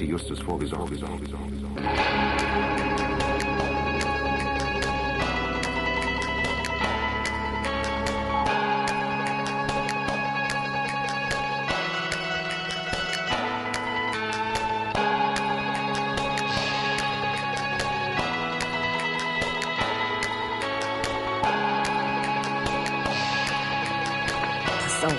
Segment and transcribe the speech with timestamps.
[0.00, 0.90] hatte Justus vorgesorgt.
[24.80, 25.12] Pass auf,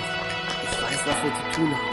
[0.62, 1.91] ich weiß, was wir zu tun haben.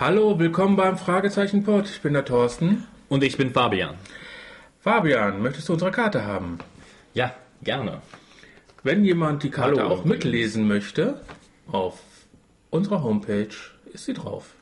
[0.00, 1.84] Hallo, willkommen beim Fragezeichen Pod.
[1.84, 2.86] Ich bin der Thorsten.
[3.10, 3.96] Und ich bin Fabian.
[4.80, 6.56] Fabian, möchtest du unsere Karte haben?
[7.12, 8.00] Ja, gerne.
[8.82, 11.20] Wenn jemand die Karte Hallo, auch mitlesen möchte,
[11.70, 12.00] auf
[12.70, 13.54] unserer Homepage
[13.92, 14.54] ist sie drauf.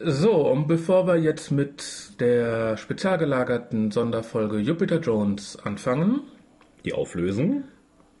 [0.00, 6.22] So, und bevor wir jetzt mit der spezial gelagerten Sonderfolge Jupiter Jones anfangen.
[6.84, 7.62] Die Auflösung.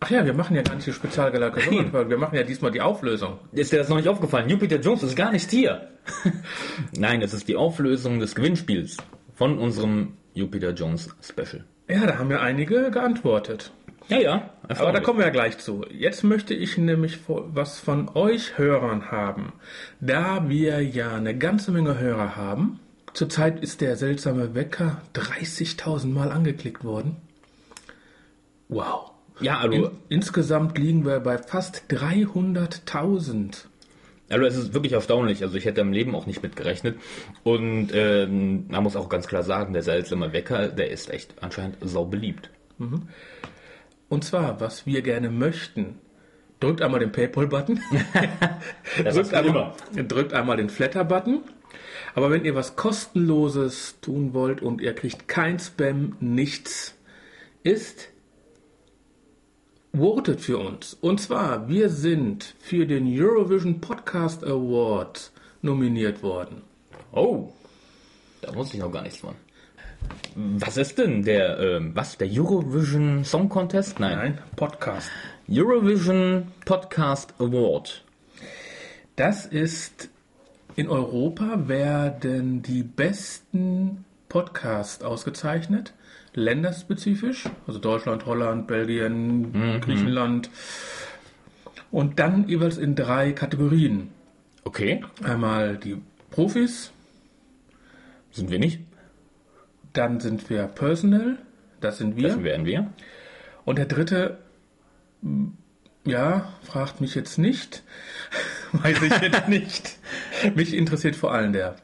[0.04, 2.70] Ach ja, wir machen ja gar nicht die spezial gelagerte Sonderfolge, wir machen ja diesmal
[2.70, 3.38] die Auflösung.
[3.52, 4.50] Ist dir das noch nicht aufgefallen?
[4.50, 5.88] Jupiter Jones ist gar nicht hier.
[6.94, 8.98] Nein, es ist die Auflösung des Gewinnspiels
[9.34, 11.64] von unserem Jupiter Jones Special.
[11.88, 13.72] Ja, da haben ja einige geantwortet.
[14.08, 14.50] Ja, ja.
[14.68, 15.86] Aber da kommen wir ja gleich zu.
[15.90, 19.54] Jetzt möchte ich nämlich was von euch Hörern haben.
[20.00, 22.78] Da wir ja eine ganze Menge Hörer haben.
[23.14, 27.16] Zurzeit ist der seltsame Wecker 30.000 Mal angeklickt worden.
[28.68, 29.13] Wow.
[29.40, 33.66] Ja, In, also, insgesamt liegen wir bei fast 300.000.
[34.28, 35.42] also es ist wirklich erstaunlich.
[35.42, 36.98] Also ich hätte im Leben auch nicht mit gerechnet.
[37.42, 41.76] Und ähm, man muss auch ganz klar sagen, der seltsame Wecker, der ist echt anscheinend
[41.80, 42.50] sau beliebt.
[44.08, 45.98] Und zwar, was wir gerne möchten.
[46.60, 47.80] Drückt einmal den PayPal-Button.
[49.02, 51.42] Das drückt, einmal, drückt einmal den Flatter-Button.
[52.14, 56.94] Aber wenn ihr was kostenloses tun wollt und ihr kriegt kein Spam, nichts,
[57.64, 58.08] ist
[59.96, 60.94] votet für uns.
[61.00, 65.30] Und zwar, wir sind für den Eurovision Podcast Award
[65.62, 66.62] nominiert worden.
[67.12, 67.52] Oh,
[68.42, 69.34] da wusste ich noch gar nichts von.
[70.34, 74.00] Was ist denn der, ähm, was, der Eurovision Song Contest?
[74.00, 74.18] Nein.
[74.18, 75.10] Nein, Podcast.
[75.48, 78.04] Eurovision Podcast Award.
[79.16, 80.10] Das ist
[80.76, 85.94] in Europa werden die besten Podcasts ausgezeichnet,
[86.34, 90.50] länderspezifisch, also Deutschland, Holland, Belgien, Griechenland.
[91.90, 94.08] Und dann jeweils in drei Kategorien.
[94.64, 96.00] Okay, Einmal die
[96.30, 96.90] Profis,
[98.32, 98.80] sind wir nicht?
[99.92, 101.38] dann sind wir Personal,
[101.80, 102.28] das sind wir.
[102.30, 102.90] Das werden wir.
[103.64, 104.38] Und der dritte,
[105.22, 105.56] m,
[106.04, 107.84] ja, fragt mich jetzt nicht.
[108.72, 109.98] Weiß ich jetzt nicht.
[110.56, 111.76] Mich interessiert vor allem der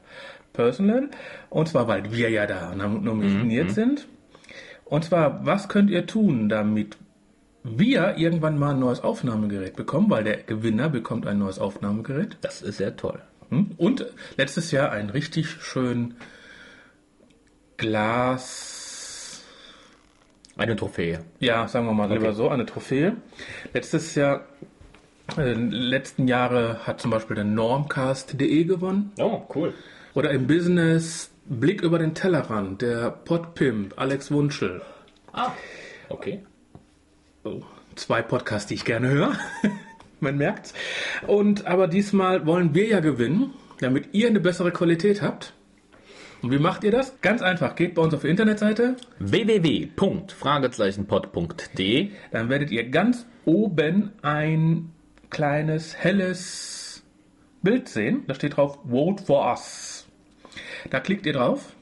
[0.53, 1.09] Personal.
[1.51, 4.09] Und zwar, weil wir ja da nom- nominiert sind.
[4.91, 6.99] Und zwar, was könnt ihr tun, damit
[7.63, 10.11] wir irgendwann mal ein neues Aufnahmegerät bekommen?
[10.11, 12.37] Weil der Gewinner bekommt ein neues Aufnahmegerät.
[12.41, 13.21] Das ist sehr toll.
[13.51, 13.71] Hm?
[13.77, 14.07] Und
[14.37, 16.15] letztes Jahr ein richtig schön
[17.77, 19.43] Glas.
[20.57, 21.21] Eine Trophäe.
[21.39, 23.17] Ja, sagen wir mal lieber so, eine Trophäe.
[23.73, 24.45] Letztes Jahr,
[25.39, 29.13] äh, letzten Jahre hat zum Beispiel der Normcast.de gewonnen.
[29.19, 29.73] Oh, cool.
[30.15, 34.83] Oder im Business Blick über den Tellerrand, der Podpimp, Alex Wunschel.
[35.33, 35.51] Ah,
[36.09, 36.45] okay.
[37.43, 37.63] Oh,
[37.97, 39.33] zwei Podcasts, die ich gerne höre.
[40.21, 40.75] Man merkt's.
[41.27, 45.53] Und aber diesmal wollen wir ja gewinnen, damit ihr eine bessere Qualität habt.
[46.41, 47.21] Und wie macht ihr das?
[47.21, 54.93] Ganz einfach, geht bei uns auf die Internetseite, www.fragezeichenpod.de dann werdet ihr ganz oben ein
[55.31, 57.03] kleines helles
[57.61, 58.23] Bild sehen.
[58.29, 60.00] Da steht drauf Vote for Us.
[60.89, 61.75] Da klickt ihr drauf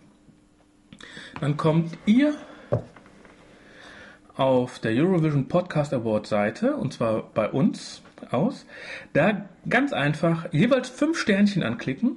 [1.40, 2.34] Dann kommt ihr
[4.34, 8.66] auf der Eurovision Podcast Award Seite, und zwar bei uns aus,
[9.12, 12.16] da ganz einfach jeweils fünf Sternchen anklicken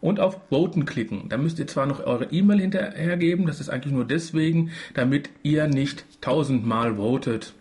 [0.00, 1.28] und auf Voten klicken.
[1.28, 5.66] Da müsst ihr zwar noch eure E-Mail hinterhergeben, das ist eigentlich nur deswegen, damit ihr
[5.66, 7.54] nicht tausendmal votet.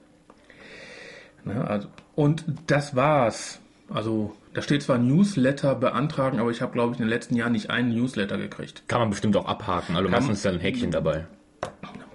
[1.44, 3.60] Na, also, und das war's.
[3.90, 7.52] Also da steht zwar Newsletter beantragen, aber ich habe, glaube ich, in den letzten Jahren
[7.52, 8.84] nicht einen Newsletter gekriegt.
[8.88, 9.98] Kann man bestimmt auch abhaken.
[9.98, 11.28] Also Kann meistens ist da ein Häkchen dabei.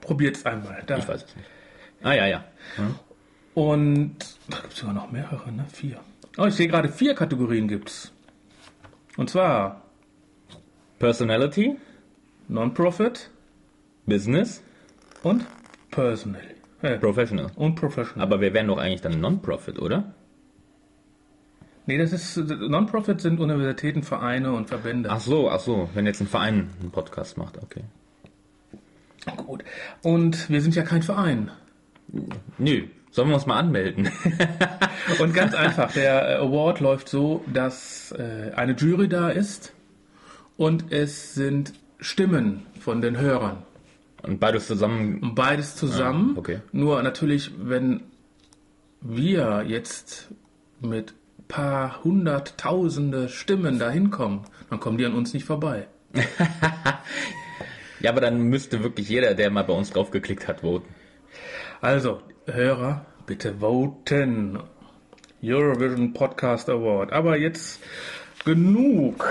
[0.00, 0.82] Probiert's einmal.
[0.86, 0.96] Da.
[0.96, 1.48] Ich weiß es nicht.
[2.02, 2.44] Ah, ja, ja.
[2.76, 2.94] Hm?
[3.52, 4.16] Und
[4.48, 5.66] da gibt es sogar noch mehrere, ne?
[5.70, 6.00] Vier.
[6.38, 8.10] Oh, ich sehe gerade vier Kategorien gibt's.
[9.18, 9.82] Und zwar
[10.98, 11.76] Personality,
[12.48, 13.30] Non-Profit
[14.06, 14.62] Business,
[15.22, 15.44] und
[15.90, 16.40] Personal.
[16.80, 17.50] Äh, Professional.
[17.56, 18.26] und Professional.
[18.26, 20.14] Aber wir wären doch eigentlich dann Non-Profit, oder?
[21.86, 25.10] Nee, das ist Non-Profit sind Universitäten, Vereine und Verbände.
[25.10, 25.88] Ach so, ach so.
[25.94, 27.82] Wenn jetzt ein Verein einen Podcast macht, okay.
[29.36, 29.64] Gut.
[30.02, 31.50] Und wir sind ja kein Verein.
[32.58, 34.08] Nö, sollen wir uns mal anmelden?
[35.20, 39.72] Und ganz einfach, der äh, Award läuft so, dass äh, eine Jury da ist
[40.56, 43.62] und es sind Stimmen von den Hörern.
[44.22, 45.18] Und beides zusammen.
[45.20, 46.34] Und beides zusammen.
[46.36, 46.58] Ah, okay.
[46.72, 48.02] Nur natürlich, wenn
[49.00, 50.28] wir jetzt
[50.80, 51.14] mit
[51.50, 55.88] paar hunderttausende Stimmen da hinkommen, dann kommen die an uns nicht vorbei.
[58.00, 60.88] Ja, aber dann müsste wirklich jeder, der mal bei uns draufgeklickt hat, voten.
[61.82, 64.58] Also, Hörer, bitte voten.
[65.42, 67.12] Eurovision Podcast Award.
[67.12, 67.80] Aber jetzt
[68.44, 69.26] genug.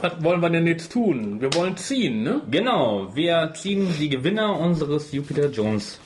[0.00, 1.40] Was wollen wir denn jetzt tun?
[1.40, 2.42] Wir wollen ziehen, ne?
[2.50, 6.00] Genau, wir ziehen die Gewinner unseres Jupiter Jones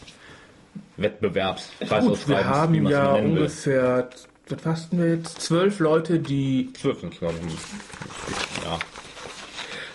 [0.98, 1.70] Wettbewerbs.
[1.80, 4.10] Gut, wir haben ja ungefähr,
[4.50, 5.40] was hatten wir jetzt?
[5.42, 8.64] Zwölf Leute, die, Zwölf sind glaube ich.
[8.64, 8.78] Ja.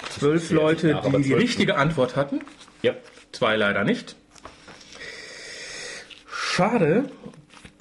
[0.10, 2.42] zwölf Leute, aber die die richtige Antwort hatten.
[2.82, 2.94] ja.
[3.32, 4.16] Zwei leider nicht.
[6.28, 7.06] Schade.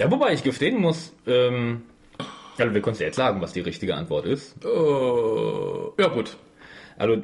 [0.00, 1.82] Ja, wobei ich gestehen muss, ähm,
[2.56, 4.56] also wir können ja jetzt sagen, was die richtige Antwort ist.
[4.64, 6.36] Äh, ja gut.
[6.96, 7.22] Also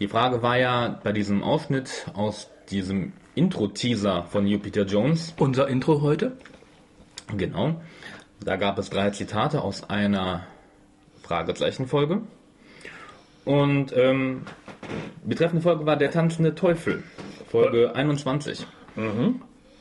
[0.00, 6.02] die Frage war ja bei diesem Ausschnitt aus diesem Intro-Teaser von Jupiter Jones, Unser Intro
[6.02, 6.36] heute.
[7.36, 7.80] genau,
[8.44, 10.46] da gab es drei Zitate aus einer
[11.22, 12.22] Fragezeichenfolge.
[13.44, 14.42] Und ähm,
[15.24, 17.02] betreffende Folge war der tanzende Teufel,
[17.46, 18.66] Folge 21.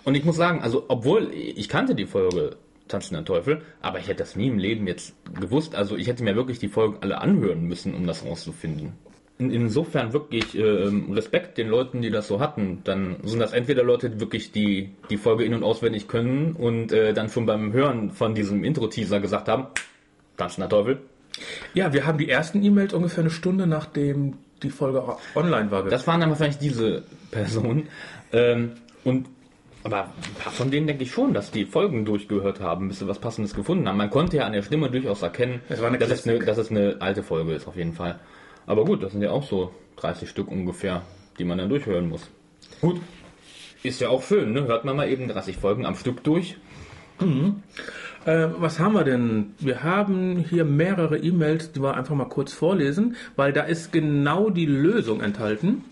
[0.03, 2.57] Und ich muss sagen, also obwohl ich kannte die Folge
[2.87, 5.73] Tanzender Teufel, aber ich hätte das nie im Leben jetzt gewusst.
[5.73, 8.93] Also ich hätte mir wirklich die Folgen alle anhören müssen, um das rauszufinden.
[9.39, 12.81] In, insofern wirklich ähm, Respekt den Leuten, die das so hatten.
[12.83, 16.91] Dann sind das entweder Leute, die wirklich die, die Folge in- und auswendig können und
[16.91, 19.67] äh, dann schon beim Hören von diesem Intro-Teaser gesagt haben,
[20.37, 20.99] Tanzender Teufel.
[21.73, 25.03] Ja, wir haben die ersten E-Mails ungefähr eine Stunde nachdem die Folge
[25.35, 25.83] online war.
[25.83, 27.87] Das waren dann wahrscheinlich diese Personen.
[28.31, 28.73] Ähm,
[29.03, 29.27] und
[29.83, 33.07] aber ein paar von denen denke ich schon, dass die Folgen durchgehört haben, bis sie
[33.07, 33.97] was Passendes gefunden haben.
[33.97, 36.95] Man konnte ja an der Stimme durchaus erkennen, Es dass, es eine, dass es eine
[36.99, 38.19] alte Folge ist, auf jeden Fall.
[38.65, 41.01] Aber gut, das sind ja auch so 30 Stück ungefähr,
[41.39, 42.29] die man dann durchhören muss.
[42.81, 42.99] Gut,
[43.83, 44.65] ist ja auch schön, ne?
[44.65, 46.55] Hört man mal eben 30 Folgen am Stück durch.
[48.25, 49.53] Äh, was haben wir denn?
[49.59, 54.49] Wir haben hier mehrere E-Mails, die wir einfach mal kurz vorlesen, weil da ist genau
[54.49, 55.83] die Lösung enthalten.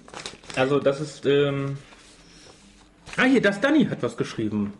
[0.56, 1.78] Also das ist, ähm,
[3.18, 4.74] Ah, hier, das Danny hat was geschrieben.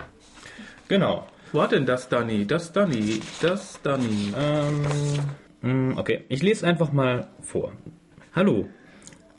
[0.88, 1.28] genau.
[1.52, 2.48] Wo hat denn das Danny?
[2.48, 4.34] Das Danny, das Danny.
[4.40, 4.86] Ähm,
[5.64, 7.74] okay, ich lese einfach mal vor.
[8.34, 8.68] Hallo.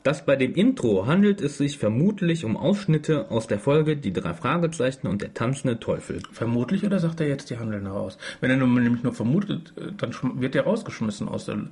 [0.03, 4.33] Das bei dem Intro handelt es sich vermutlich um Ausschnitte aus der Folge Die drei
[4.33, 6.21] Fragezeichen und der tanzende Teufel.
[6.33, 8.17] Vermutlich oder sagt er jetzt die Handeln raus?
[8.41, 11.69] Wenn er nur, nämlich nur vermutet, äh, dann wird er rausgeschmissen aus der.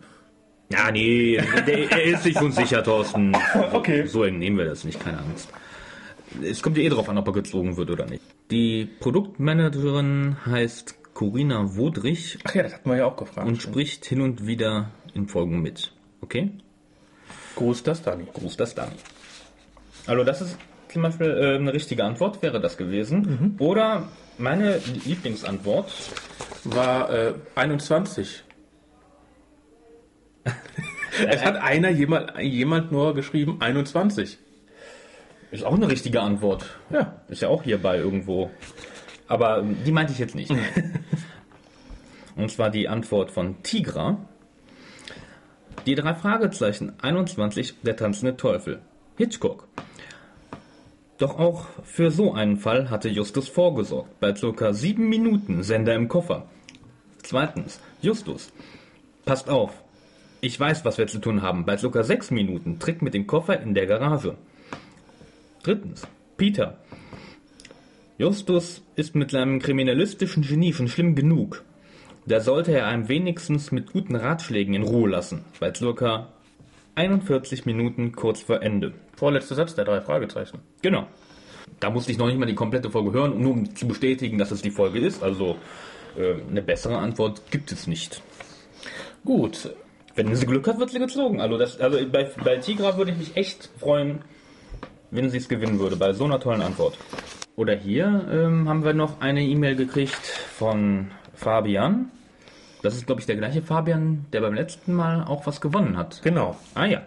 [0.71, 3.35] Ja, nee, er ist sich unsicher, Thorsten.
[3.73, 4.05] Okay.
[4.07, 5.49] So nehmen wir das nicht, keine Angst.
[6.41, 8.23] Es kommt ja eh drauf an, ob er gezogen wird oder nicht.
[8.49, 13.47] Die Produktmanagerin heißt Corinna Wodrich Ach ja, das hatten wir ja auch gefragt.
[13.47, 15.91] und spricht hin und wieder in Folgen mit.
[16.21, 16.51] Okay?
[17.55, 18.25] Gruß das Danny.
[18.33, 18.91] Gruß das dann.
[20.07, 20.57] Also das ist
[20.89, 23.55] zum Beispiel äh, eine richtige Antwort, wäre das gewesen.
[23.59, 25.91] Oder meine Lieblingsantwort.
[26.63, 28.43] War äh, 21.
[31.27, 34.37] es hat einer jemand, jemand nur geschrieben 21.
[35.51, 36.65] Ist auch eine richtige Antwort.
[36.91, 37.21] Ja.
[37.29, 38.51] Ist ja auch hierbei irgendwo.
[39.31, 40.53] Aber ähm, die meinte ich jetzt nicht.
[42.35, 44.17] Und zwar die Antwort von Tigra.
[45.85, 48.81] Die drei Fragezeichen 21, der tanzende Teufel.
[49.15, 49.69] Hitchcock.
[51.17, 54.19] Doch auch für so einen Fall hatte Justus vorgesorgt.
[54.19, 56.47] Bei circa sieben Minuten Sender im Koffer.
[57.23, 58.51] Zweitens, Justus.
[59.23, 59.81] Passt auf.
[60.41, 61.65] Ich weiß, was wir zu tun haben.
[61.65, 62.79] Bei sogar sechs Minuten.
[62.79, 64.35] Trick mit dem Koffer in der Garage.
[65.63, 66.05] Drittens.
[66.35, 66.79] Peter.
[68.21, 71.63] Justus ist mit seinem kriminalistischen Genie schon schlimm genug.
[72.27, 75.43] Da sollte er einem wenigstens mit guten Ratschlägen in Ruhe lassen.
[75.59, 76.27] Bei circa
[76.93, 78.93] 41 Minuten kurz vor Ende.
[79.15, 80.59] Vorletzter Satz der drei Fragezeichen.
[80.83, 81.07] Genau.
[81.79, 84.51] Da musste ich noch nicht mal die komplette Folge hören, nur um zu bestätigen, dass
[84.51, 85.23] es die Folge ist.
[85.23, 85.55] Also
[86.15, 88.21] äh, eine bessere Antwort gibt es nicht.
[89.25, 89.73] Gut.
[90.13, 91.41] Wenn sie Glück hat, wird sie gezogen.
[91.41, 94.19] Also, das, also bei, bei Tigra würde ich mich echt freuen,
[95.09, 96.99] wenn sie es gewinnen würde, bei so einer tollen Antwort.
[97.61, 102.09] Oder hier ähm, haben wir noch eine E-Mail gekriegt von Fabian.
[102.81, 106.21] Das ist, glaube ich, der gleiche Fabian, der beim letzten Mal auch was gewonnen hat.
[106.23, 106.57] Genau.
[106.73, 107.03] Ah ja.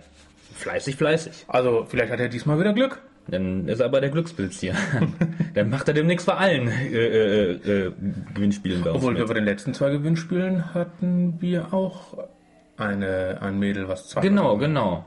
[0.55, 1.47] Fleißig, fleißig.
[1.49, 3.03] Also vielleicht hat er diesmal wieder Glück.
[3.27, 4.77] Dann ist er aber der Glückspilz hier.
[5.55, 7.93] Dann macht er demnächst bei allen äh, äh, äh,
[8.35, 8.99] Gewinnspielen bei uns.
[8.99, 12.29] Obwohl wir bei den letzten zwei Gewinnspielen hatten wir auch
[12.77, 14.21] eine, ein Mädel, was zwei.
[14.21, 15.05] Genau, genau.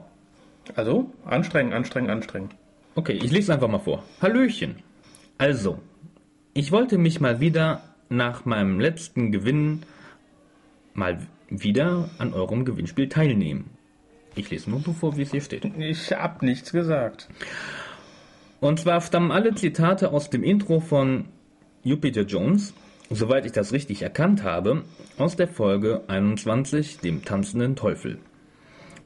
[0.76, 2.54] Also anstrengend, anstrengend, anstrengend.
[2.96, 4.04] Okay, ich lese einfach mal vor.
[4.22, 4.84] Hallöchen.
[5.38, 5.80] Also,
[6.54, 9.84] ich wollte mich mal wieder nach meinem letzten Gewinn
[10.94, 13.70] mal wieder an eurem Gewinnspiel teilnehmen.
[14.36, 15.66] Ich lese nur so vor, wie es hier steht.
[15.78, 17.28] Ich hab nichts gesagt.
[18.60, 21.26] Und zwar stammen alle Zitate aus dem Intro von
[21.84, 22.74] Jupiter Jones,
[23.10, 24.84] soweit ich das richtig erkannt habe,
[25.18, 28.18] aus der Folge 21, dem tanzenden Teufel.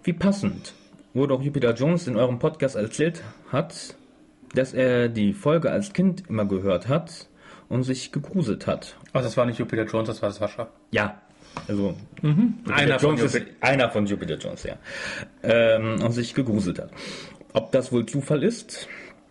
[0.03, 0.73] Wie passend,
[1.13, 3.21] wo doch Jupiter Jones in eurem Podcast erzählt
[3.51, 3.95] hat,
[4.53, 7.27] dass er die Folge als Kind immer gehört hat
[7.69, 8.95] und sich gegruselt hat.
[9.13, 10.69] Also das war nicht Jupiter Jones, das war Sascha.
[10.91, 11.21] Ja,
[11.67, 14.75] also Jupiter Einer von Jupiter- einer von Jupiter Jones, ja.
[15.43, 16.91] Ähm, und sich gegruselt hat.
[17.53, 18.87] Ob das wohl Zufall ist?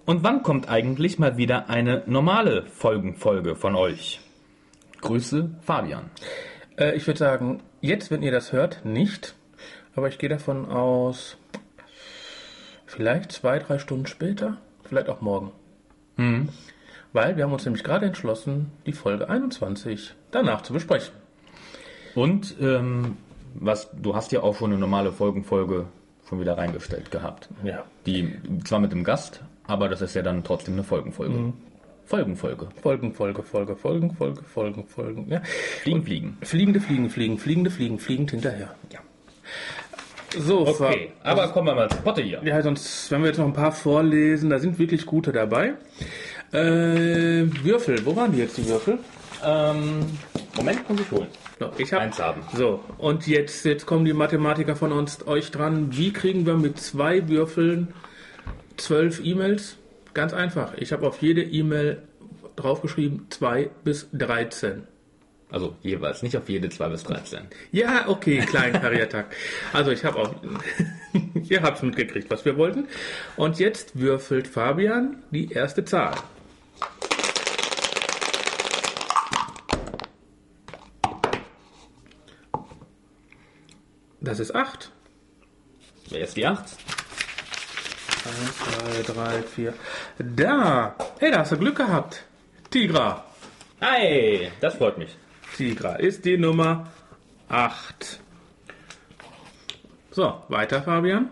[0.07, 4.21] Und wann kommt eigentlich mal wieder eine normale Folgenfolge von euch?
[5.03, 6.11] Grüße, Fabian.
[6.79, 9.35] Äh, ich würde sagen, jetzt, wenn ihr das hört, nicht.
[9.95, 11.37] Aber ich gehe davon aus,
[12.87, 14.59] vielleicht zwei, drei Stunden später,
[14.91, 15.53] vielleicht auch morgen.
[17.13, 21.15] Weil wir haben uns nämlich gerade entschlossen, die Folge 21 danach zu besprechen.
[22.15, 23.17] Und ähm,
[23.55, 25.87] was, du hast ja auch schon eine normale Folgenfolge
[26.29, 27.49] schon wieder reingestellt gehabt.
[27.65, 27.85] Ja.
[28.05, 31.53] Die zwar mit dem Gast, aber das ist ja dann trotzdem eine Folgenfolge.
[32.05, 32.69] Folgenfolge.
[32.83, 35.29] Folgen, Folge, Folge, Folgen, Folge, Folgen, Folgen.
[35.29, 35.43] Ja.
[35.83, 36.39] Fliegen, fliegen.
[36.43, 38.75] Fliegende Fliegen, Fliegen, fliegende Fliegen, fliegend hinterher.
[38.93, 38.99] Ja.
[40.39, 42.41] So, Okay, aber kommen wir mal zur Potte hier.
[42.45, 45.75] Ja, sonst, wenn wir jetzt noch ein paar vorlesen, da sind wirklich gute dabei.
[46.53, 48.99] Äh, Würfel, wo waren die jetzt, die Würfel?
[49.45, 50.07] Ähm,
[50.57, 51.27] Moment, muss ich holen.
[51.59, 52.43] So, ich hab, Eins haben.
[52.55, 55.89] So, und jetzt, jetzt kommen die Mathematiker von uns euch dran.
[55.97, 57.89] Wie kriegen wir mit zwei Würfeln
[58.77, 59.77] zwölf E-Mails?
[60.15, 60.75] Ganz einfach.
[60.77, 62.03] Ich habe auf jede E-Mail
[62.57, 64.87] draufgeschrieben 2 bis 13.
[65.51, 67.49] Also jeweils, nicht auf jede 2 bis 13.
[67.73, 69.35] Ja, okay, klein Karriertag.
[69.73, 70.35] Also ich habe auch,
[71.49, 72.87] ihr habt mitgekriegt, was wir wollten.
[73.37, 76.15] Und jetzt würfelt Fabian die erste Zahl.
[84.21, 84.93] Das ist 8.
[86.11, 86.65] Wer ist die 8?
[88.25, 89.75] 1, 2, 3, 4.
[90.19, 90.95] Da!
[91.19, 92.25] Hey, da hast du Glück gehabt.
[92.71, 93.25] Tigra.
[93.81, 95.17] Hi, das freut mich.
[95.61, 96.91] Tigra ist die Nummer
[97.51, 98.19] 8.
[100.11, 101.29] So, weiter, Fabian.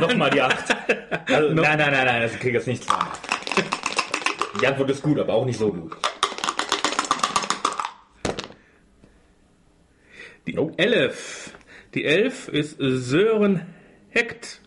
[0.00, 0.76] Nochmal die 8.
[1.26, 3.06] Also, nein, nein, nein, nein, das kriege ich jetzt nicht zweimal.
[4.60, 5.96] Die Antwort ist gut, aber auch nicht so gut.
[10.48, 10.72] Die Oh.
[10.76, 11.52] 11.
[11.94, 13.72] Die 11 ist Sören
[14.10, 14.63] Heckt.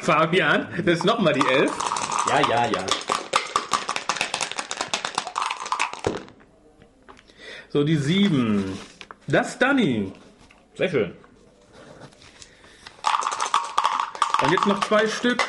[0.00, 1.70] Fabian, das ist nochmal die 11.
[2.28, 2.86] Ja, ja, ja.
[7.68, 8.78] So, die 7.
[9.26, 10.12] Das Danny.
[10.74, 11.16] Sehr schön.
[14.42, 15.44] Und jetzt noch zwei Stück.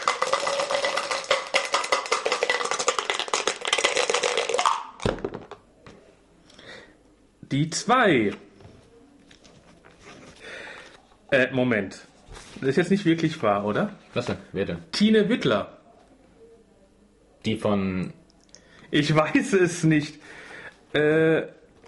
[7.51, 8.33] Die 2.
[11.31, 12.01] Äh, Moment.
[12.61, 13.89] Das ist jetzt nicht wirklich wahr, oder?
[14.13, 14.37] Was denn?
[14.53, 14.77] Wer denn?
[14.91, 15.77] Tine Wittler.
[17.45, 18.13] Die von.
[18.91, 20.19] Ich weiß es nicht.
[20.93, 21.43] Äh,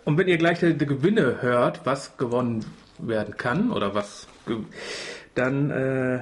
[0.06, 2.66] und wenn ihr gleich die, die Gewinne hört, was gewonnen
[2.98, 4.28] werden kann oder was,
[5.36, 6.22] dann äh,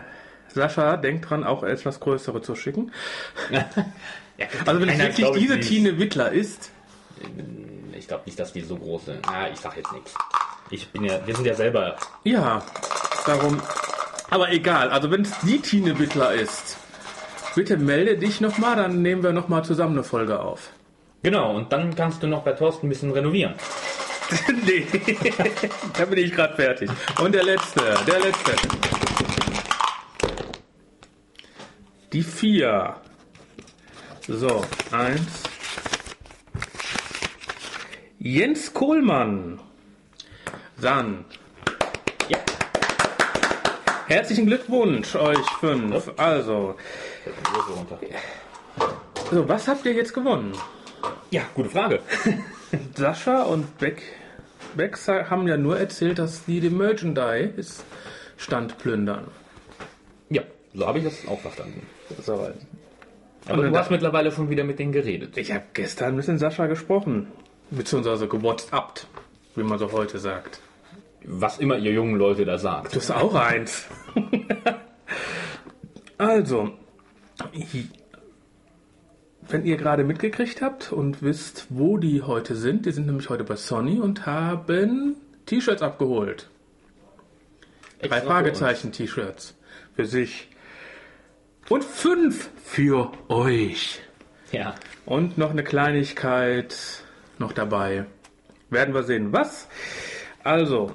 [0.49, 2.91] Sascha denkt dran, auch etwas größere zu schicken.
[4.37, 6.71] Ja, Also wenn es wirklich diese die- Tine Wittler ist,
[7.95, 9.19] Ich glaube nicht, dass die so groß sind.
[9.27, 10.15] Na, ich sag jetzt nichts.
[10.71, 11.95] Ich bin ja, wir sind ja selber.
[12.23, 12.63] Ja,
[13.27, 13.61] darum.
[14.31, 16.77] Aber egal, also wenn es die Tine Wittler ist,
[17.53, 20.71] bitte melde dich nochmal, dann nehmen wir nochmal zusammen eine Folge auf.
[21.21, 23.55] Genau, und dann kannst du noch bei Thorsten ein bisschen renovieren.
[24.65, 24.87] nee,
[25.97, 26.89] da bin ich gerade fertig.
[27.21, 28.53] Und der letzte, der letzte.
[32.13, 32.95] Die vier.
[34.29, 35.43] So, eins.
[38.17, 39.59] Jens Kohlmann.
[40.79, 41.25] Dann.
[44.11, 46.11] Herzlichen Glückwunsch euch fünf.
[46.17, 46.75] Also,
[49.31, 50.51] so, was habt ihr jetzt gewonnen?
[51.29, 52.01] Ja, gute Frage.
[52.97, 54.01] Sascha und Beck,
[54.75, 59.29] Beck haben ja nur erzählt, dass die den Merchandise-Stand plündern.
[60.29, 60.41] Ja,
[60.73, 61.87] so habe ich das auch verstanden.
[62.21, 62.51] So,
[63.47, 65.37] Aber du hast mittlerweile schon wieder mit denen geredet.
[65.37, 67.27] ich habe gestern mit dem Sascha gesprochen.
[67.69, 69.07] Beziehungsweise gewhatsappt,
[69.55, 70.59] wie man so heute sagt.
[71.23, 72.93] Was immer ihr jungen Leute da sagt.
[72.93, 73.85] Du hast auch eins.
[76.17, 76.71] also,
[79.47, 83.43] wenn ihr gerade mitgekriegt habt und wisst, wo die heute sind, die sind nämlich heute
[83.43, 86.49] bei Sony und haben T-Shirts abgeholt.
[87.99, 89.55] Drei Extra für Fragezeichen-T-Shirts
[89.95, 90.49] für sich.
[91.69, 94.01] Und fünf für euch.
[94.51, 94.75] Ja.
[95.05, 97.03] Und noch eine Kleinigkeit
[97.37, 98.05] noch dabei.
[98.69, 99.31] Werden wir sehen.
[99.31, 99.67] Was?
[100.43, 100.91] Also,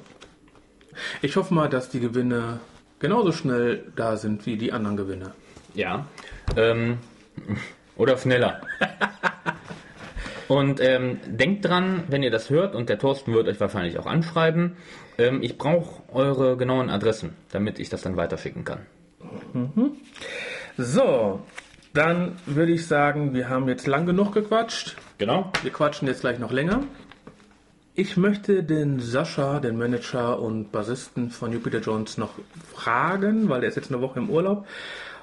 [1.23, 2.61] ich hoffe mal, dass die Gewinne
[2.99, 5.33] genauso schnell da sind wie die anderen Gewinne.
[5.75, 6.07] Ja.
[6.57, 6.99] Ähm,
[7.97, 8.61] oder schneller.
[10.49, 14.07] Und ähm, denkt dran, wenn ihr das hört, und der Thorsten wird euch wahrscheinlich auch
[14.07, 14.77] anschreiben,
[15.19, 18.87] ähm, ich brauche eure genauen Adressen, damit ich das dann weiterschicken kann.
[20.77, 21.41] So,
[21.95, 24.97] dann würde ich sagen, wir haben jetzt lang genug gequatscht.
[25.19, 25.51] Genau.
[25.63, 26.83] Wir quatschen jetzt gleich noch länger.
[27.99, 32.33] Ich möchte den Sascha, den Manager und Bassisten von Jupiter Jones, noch
[32.75, 34.67] fragen, weil er ist jetzt eine Woche im Urlaub,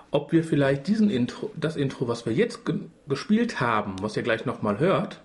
[0.09, 2.75] ob wir vielleicht diesen Intro, das Intro, was wir jetzt ge
[3.07, 5.21] gespielt haben, was ihr gleich nochmal hört,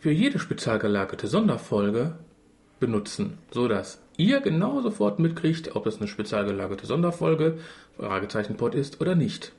[0.00, 2.16] für jede spezial gelagerte Sonderfolge
[2.80, 7.58] benutzen, so dass ihr genau sofort mitkriegt, ob es eine spezial gelagerte Sonderfolge,
[7.98, 9.52] Fragezeichenpod ist oder nicht.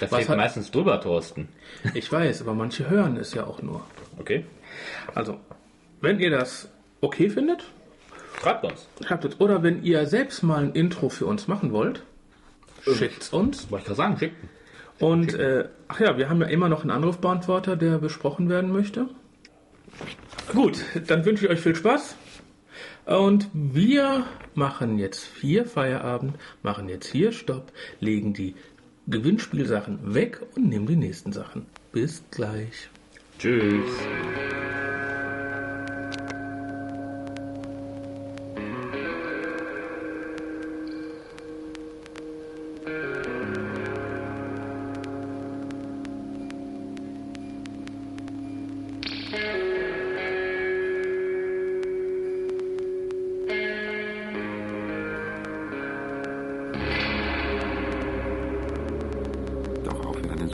[0.00, 1.48] Das Was hat- meistens drüber, Thorsten.
[1.94, 3.82] Ich weiß, aber manche hören es ja auch nur.
[4.18, 4.44] Okay.
[5.14, 5.38] Also,
[6.06, 6.68] wenn ihr das
[7.00, 7.64] okay findet,
[8.40, 8.86] Schreibt uns.
[9.04, 9.40] schreibt es.
[9.40, 12.04] Oder wenn ihr selbst mal ein Intro für uns machen wollt,
[12.84, 13.70] schickt uns.
[13.72, 14.36] Wollte ich gerade sagen, schickt.
[15.00, 19.08] Und, äh, ach ja, wir haben ja immer noch einen Anrufbeantworter, der besprochen werden möchte.
[20.52, 22.14] Gut, dann wünsche ich euch viel Spaß.
[23.06, 28.54] Und wir machen jetzt hier Feierabend, machen jetzt hier Stopp, legen die
[29.08, 31.66] Gewinnspielsachen weg und nehmen die nächsten Sachen.
[31.90, 32.90] Bis gleich.
[33.38, 33.90] Tschüss.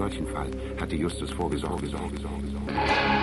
[0.02, 1.86] Solchen Fall hatte Justus vorgesorgt.
[1.88, 3.21] Sorge, Sorge,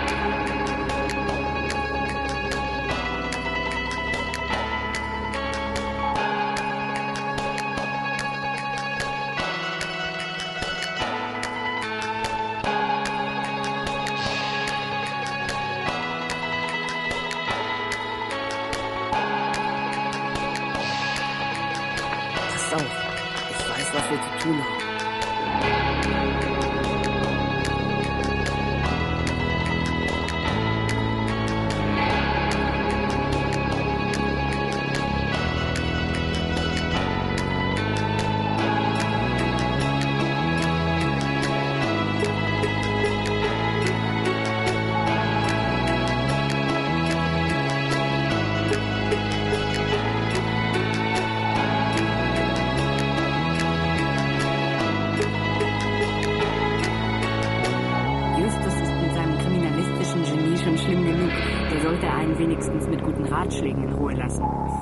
[64.30, 64.79] kriminalistischen